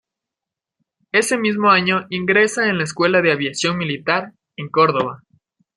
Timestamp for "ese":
1.11-1.37